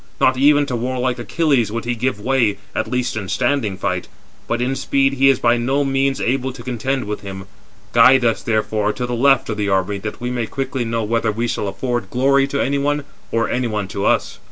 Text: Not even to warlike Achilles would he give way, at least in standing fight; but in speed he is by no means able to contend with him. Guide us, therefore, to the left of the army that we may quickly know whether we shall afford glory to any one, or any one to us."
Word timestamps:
Not 0.19 0.35
even 0.35 0.65
to 0.65 0.75
warlike 0.75 1.19
Achilles 1.19 1.71
would 1.71 1.85
he 1.85 1.93
give 1.93 2.19
way, 2.19 2.57
at 2.73 2.89
least 2.89 3.15
in 3.15 3.29
standing 3.29 3.77
fight; 3.77 4.07
but 4.47 4.59
in 4.59 4.75
speed 4.75 5.13
he 5.13 5.29
is 5.29 5.37
by 5.37 5.57
no 5.57 5.83
means 5.83 6.19
able 6.19 6.51
to 6.53 6.63
contend 6.63 7.05
with 7.05 7.21
him. 7.21 7.45
Guide 7.93 8.25
us, 8.25 8.41
therefore, 8.41 8.93
to 8.93 9.05
the 9.05 9.13
left 9.13 9.47
of 9.49 9.57
the 9.57 9.69
army 9.69 9.99
that 9.99 10.19
we 10.19 10.31
may 10.31 10.47
quickly 10.47 10.83
know 10.85 11.03
whether 11.03 11.31
we 11.31 11.47
shall 11.47 11.67
afford 11.67 12.09
glory 12.09 12.47
to 12.47 12.59
any 12.59 12.79
one, 12.79 13.03
or 13.31 13.47
any 13.47 13.67
one 13.67 13.87
to 13.89 14.03
us." 14.03 14.39